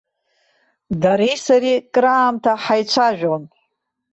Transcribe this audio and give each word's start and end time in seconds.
Дареи 1.01 1.37
сареи 1.45 1.79
краамҭа 1.93 2.53
ҳаицәажәон. 2.63 3.43